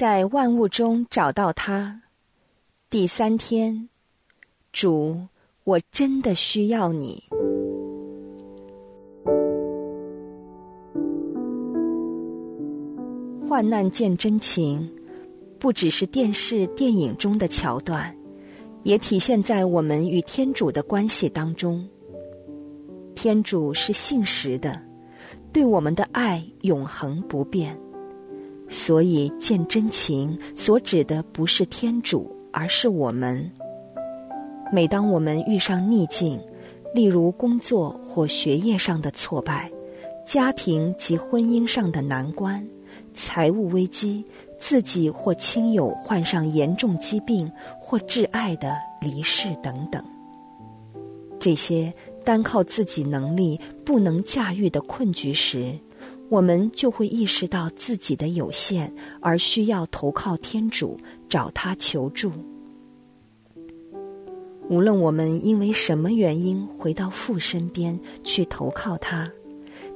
[0.00, 2.00] 在万物中找到他。
[2.88, 3.90] 第三天，
[4.72, 5.28] 主，
[5.64, 7.22] 我真的需要你。
[13.46, 14.90] 患难见真情，
[15.58, 18.16] 不只是电视、电影中的桥段，
[18.84, 21.86] 也体现在我们与天主的关系当中。
[23.14, 24.82] 天主是信实的，
[25.52, 27.78] 对我们的爱永恒不变。
[28.70, 33.50] 所以见真情所指的不是天主，而是我们。
[34.72, 36.40] 每当我们遇上逆境，
[36.94, 39.68] 例如工作或学业上的挫败，
[40.24, 42.64] 家庭及婚姻上的难关。
[43.12, 44.24] 财务危机，
[44.56, 47.50] 自己或亲友患上严重疾病，
[47.80, 50.02] 或挚爱的离世等等，
[51.40, 51.92] 这些
[52.24, 55.76] 单靠自己能力不能驾驭的困局时，
[56.30, 60.96] 我们就会意识到自己的有限，而需要投靠天主，
[61.28, 62.30] 找他求助。
[64.68, 69.28] 无论我们因为什么原因回到父身边去投靠他，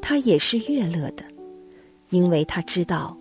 [0.00, 1.22] 他也是悦乐的。
[2.08, 3.14] 因为他知道，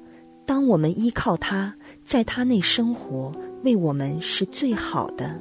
[0.46, 1.76] 当我们依靠他，
[2.06, 3.34] 在他内生活，
[3.66, 5.38] 为我们是最好的。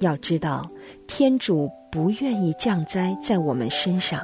[0.00, 0.70] 要知道，
[1.06, 4.20] 天主不愿意降灾在我们身上，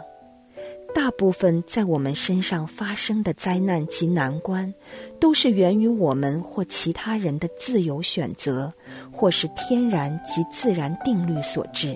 [0.97, 4.73] 大部分在我们身上发生的灾难及难关，
[5.21, 8.73] 都是源于我们或其他人的自由选择，
[9.13, 11.95] 或是天然及自然定律所致。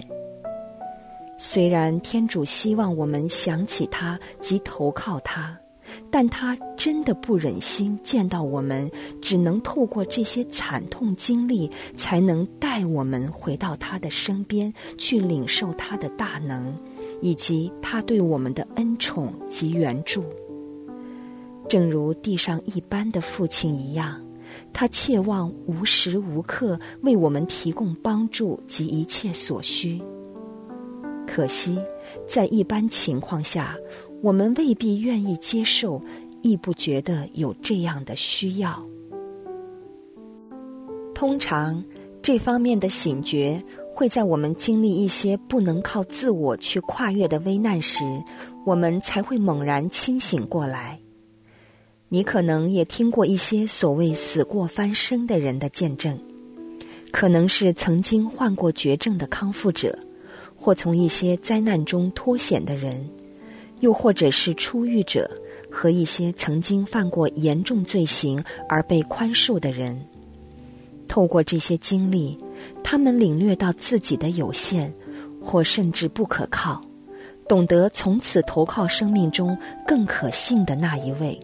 [1.39, 5.59] 虽然天主希望我们想起他及投靠他。
[6.09, 8.89] 但他真的不忍心见到我们，
[9.21, 16.73] 只能透过这些惨痛经历，才能带我们回到他的身边，去领受他的大能，
[17.21, 20.25] 以及他对我们的恩宠及援助。
[21.69, 24.21] 正如地上一般的父亲一样，
[24.73, 30.01] 他切望无时无刻为我们提供帮助及一切所需。
[31.27, 31.79] 可惜，
[32.29, 33.77] 在一般情况下。
[34.23, 35.99] 我们未必愿意接受，
[36.43, 38.87] 亦不觉得有这样的需要。
[41.15, 41.83] 通常，
[42.21, 43.59] 这方面的醒觉
[44.01, 48.03] 会在我们经历一些不能靠自我去跨越的危难时，
[48.65, 50.99] 我们才会猛然清醒过来。
[52.09, 56.19] 你可能也听过一些所谓“死过翻身”的人的见证，
[57.13, 59.99] 可能是曾经患过绝症的康复者，
[60.57, 63.07] 或从一些灾难中脱险的人。
[63.81, 65.31] 又或者是出狱者
[65.71, 70.03] 和一些曾经犯过严重罪行而被宽恕的人，
[71.07, 72.39] 透过这些经历，
[72.83, 74.93] 他们领略到自己的有限，
[75.43, 76.81] 或甚至不可靠，
[77.49, 79.57] 懂得从此投靠生命中
[79.87, 81.39] 更可信的那一位。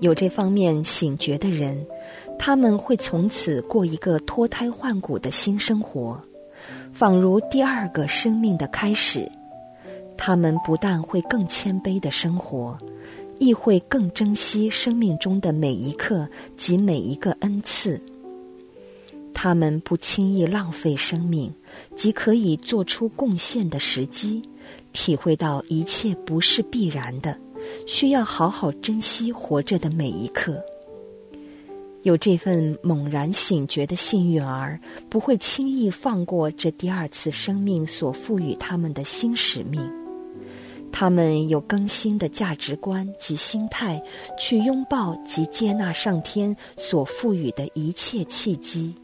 [0.00, 1.86] 有这方面醒觉的人，
[2.38, 6.20] 他们会从此过一个脱胎换骨的新生活，
[6.92, 9.26] 仿如第二个生命的开始。
[10.16, 12.76] 他们不但会更谦卑的生活，
[13.38, 18.00] 亦会更珍惜生命中的每一刻及每一个恩赐。
[19.34, 21.52] 他们不轻易浪费生命，
[21.94, 24.40] 即可以做出贡献的时机，
[24.92, 27.38] 体会到一切不是必然的，
[27.86, 30.62] 需要好好珍惜活着的每一刻。
[32.04, 34.78] 有这份猛然醒觉的幸运儿，
[35.08, 39.80] 不会轻易放过这第二次生命所赋予他们的新使命。
[40.92, 44.00] 他们有更新的价值观及心态，
[44.38, 48.94] 去拥抱及接纳上天所赋予的一切契机。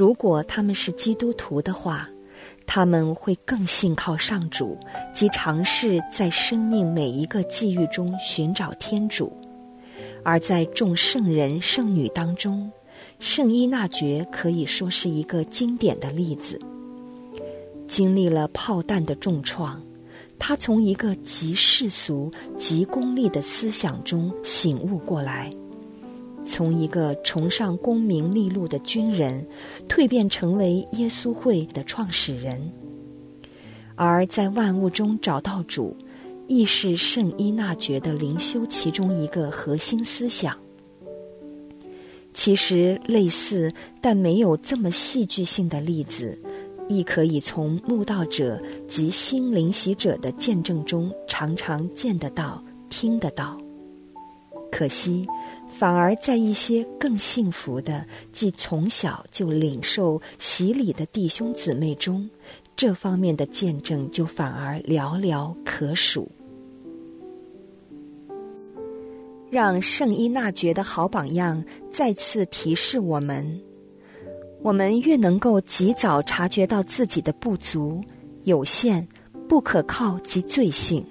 [0.00, 2.08] 如果他们是基督徒的话，
[2.66, 4.78] 他们会更信靠上主，
[5.12, 9.30] 即尝试在生命每一个际遇中寻找天主。
[10.24, 12.72] 而在众圣人圣女当中，
[13.18, 16.58] 圣依纳爵可以说是一个经典的例子。
[17.86, 19.78] 经历了炮弹的重创。
[20.38, 25.50] 他从一个极世俗、极功利的思想中醒悟过来，
[26.50, 29.46] 从一个崇尚功名利禄的军人
[29.88, 32.60] 蜕变成为耶稣会的创始人，
[33.94, 35.96] 而在万物中找到主，
[36.48, 40.56] 亦是圣依纳爵的灵修其中一个核心思想。
[42.34, 46.36] 其实，类似但没有这么戏剧性的例子。
[46.88, 53.56] 亦可以从慕道者及心灵习者的见证中常常见得到、听得到。
[54.70, 55.26] 可惜，
[55.68, 62.28] 反而在一些更幸福的、即从小就领受洗礼的弟兄姊妹中，
[62.76, 66.30] 这方面的见证就反而寥寥可数。
[69.50, 73.60] 让圣依纳爵的好榜样再次提示我们：
[74.62, 78.00] 我们越能够及早察觉到自己的不足、
[78.44, 79.06] 有限、
[79.48, 81.04] 不可靠及罪性，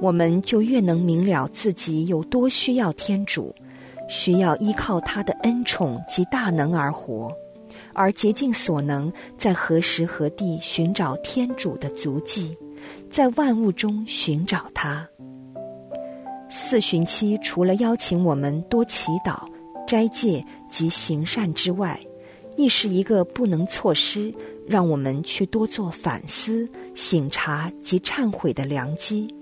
[0.00, 3.54] 我们就越能明了自己有多需要天主，
[4.08, 7.32] 需要依靠他的恩宠及大能而活。
[7.92, 12.56] 而竭尽所能，在何时何地寻找天主的足迹，
[13.10, 15.08] 在万物中寻找他。
[16.50, 19.42] 四旬期除了邀请我们多祈祷、
[19.86, 21.98] 斋戒及行善之外，
[22.56, 24.32] 亦是一个不能错失，
[24.66, 29.32] 让我们去多做反思、醒察及忏悔的良机。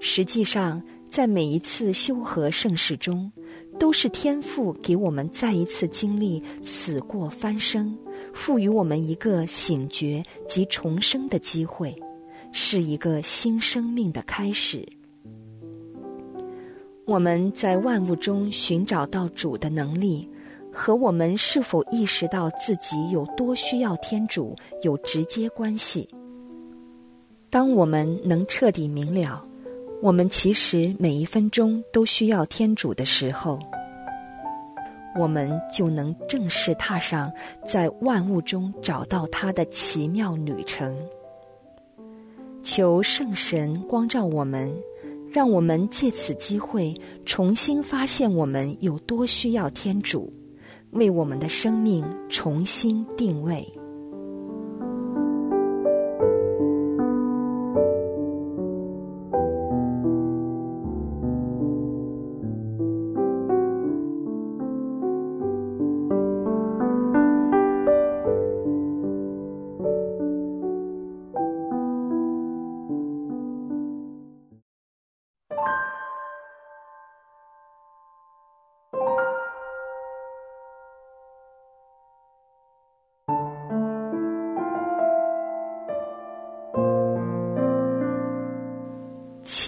[0.00, 3.30] 实际上，在每一次修和盛世中，
[3.78, 7.96] 都是天父给我们再一次经历死过翻生，
[8.32, 11.94] 赋予我们一个醒觉及重生的机会，
[12.52, 14.86] 是一个新生命的开始。
[17.04, 20.28] 我们在万物中寻找到主的能力，
[20.70, 26.08] 和我们是否意识到自己有多需要天主有直接关系。
[27.50, 29.42] 当我们能彻底明了。
[30.00, 33.58] 我们其实每一分钟都需要天主的时候，
[35.18, 37.32] 我们就能正式踏上
[37.66, 40.96] 在万物中找到他的奇妙旅程。
[42.62, 44.72] 求圣神光照我们，
[45.32, 46.94] 让我们借此机会
[47.24, 50.32] 重新发现我们有多需要天主，
[50.92, 53.66] 为我们的生命重新定位。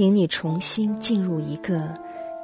[0.00, 1.92] 请你重新进入一个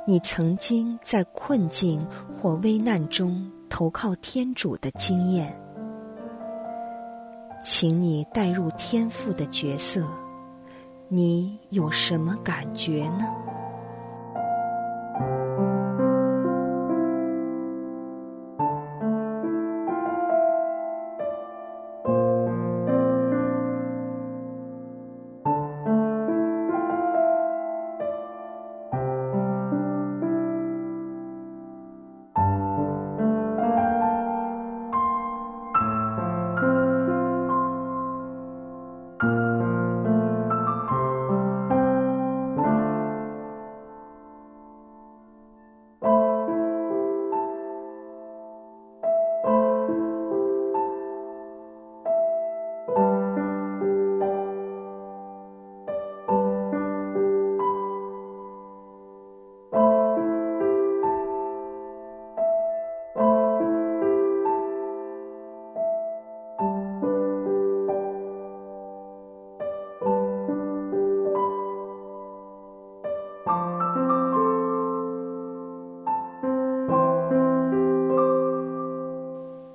[0.06, 2.06] 你曾经在困境
[2.37, 5.58] 或危难中投靠天主的经验。
[7.64, 10.06] 请你带入天父的角色，
[11.08, 13.26] 你有什么感觉呢？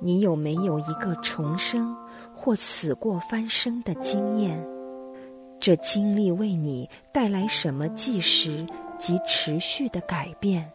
[0.02, 1.96] 你有没有一个重生
[2.34, 4.62] 或死过翻身的经验？
[5.60, 8.66] 这经历为你带来什么即时
[8.98, 10.68] 及持续的改变？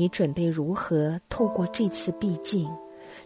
[0.00, 2.66] 你准备如何透过这次毕竟，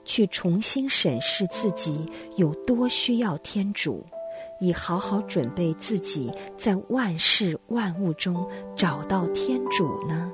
[0.04, 2.04] 去重新审视自己
[2.34, 4.04] 有多需要天主，
[4.58, 10.32] 以好好准备自己在万事万物中找到天主呢？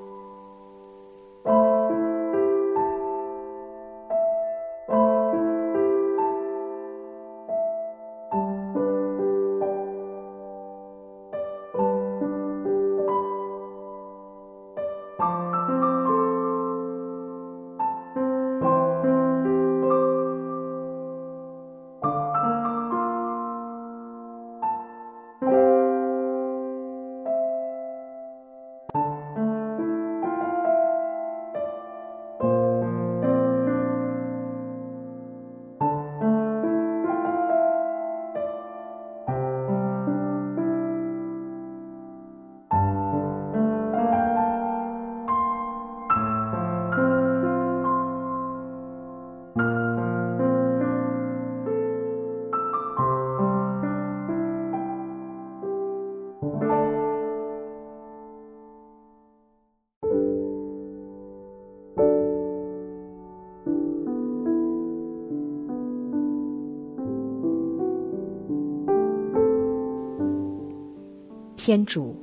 [71.71, 72.17] 天主，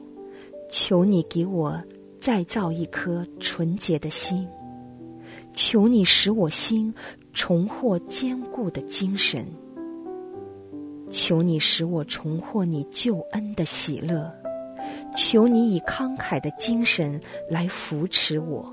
[0.67, 1.81] 求你给我
[2.19, 4.45] 再造一颗纯洁的心，
[5.53, 6.93] 求你使我心
[7.31, 9.47] 重获坚固的精神，
[11.09, 14.29] 求你使我重获你救恩的喜乐，
[15.15, 17.17] 求你以慷慨的精神
[17.49, 18.69] 来扶持我，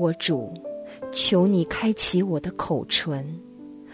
[0.00, 0.50] 我主，
[1.12, 3.38] 求你开启我的口唇。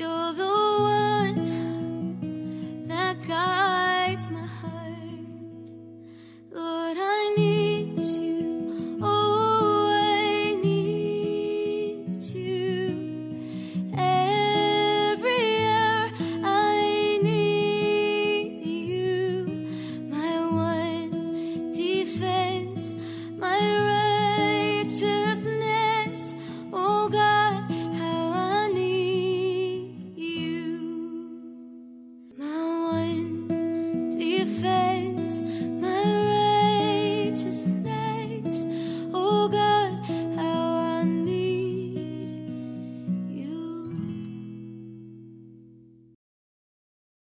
[0.00, 0.49] You're the